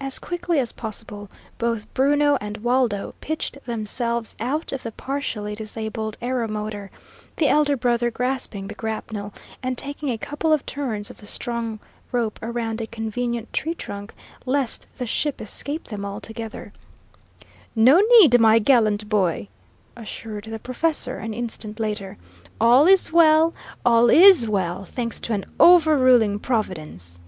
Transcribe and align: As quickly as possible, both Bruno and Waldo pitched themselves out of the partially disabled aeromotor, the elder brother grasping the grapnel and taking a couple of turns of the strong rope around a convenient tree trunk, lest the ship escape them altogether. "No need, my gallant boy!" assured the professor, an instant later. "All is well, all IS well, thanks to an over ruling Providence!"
As 0.00 0.20
quickly 0.20 0.60
as 0.60 0.70
possible, 0.70 1.28
both 1.58 1.92
Bruno 1.92 2.38
and 2.40 2.58
Waldo 2.58 3.16
pitched 3.20 3.58
themselves 3.64 4.36
out 4.38 4.70
of 4.72 4.84
the 4.84 4.92
partially 4.92 5.56
disabled 5.56 6.16
aeromotor, 6.22 6.88
the 7.34 7.48
elder 7.48 7.76
brother 7.76 8.12
grasping 8.12 8.68
the 8.68 8.76
grapnel 8.76 9.34
and 9.60 9.76
taking 9.76 10.08
a 10.08 10.16
couple 10.18 10.52
of 10.52 10.64
turns 10.66 11.10
of 11.10 11.16
the 11.16 11.26
strong 11.26 11.80
rope 12.12 12.38
around 12.40 12.80
a 12.80 12.86
convenient 12.86 13.52
tree 13.52 13.74
trunk, 13.74 14.14
lest 14.46 14.86
the 14.98 15.04
ship 15.04 15.40
escape 15.40 15.88
them 15.88 16.04
altogether. 16.04 16.72
"No 17.74 18.00
need, 18.20 18.38
my 18.38 18.60
gallant 18.60 19.08
boy!" 19.08 19.48
assured 19.96 20.44
the 20.44 20.60
professor, 20.60 21.18
an 21.18 21.34
instant 21.34 21.80
later. 21.80 22.18
"All 22.60 22.86
is 22.86 23.12
well, 23.12 23.52
all 23.84 24.10
IS 24.10 24.48
well, 24.48 24.84
thanks 24.84 25.18
to 25.18 25.32
an 25.32 25.44
over 25.58 25.98
ruling 25.98 26.38
Providence!" 26.38 27.18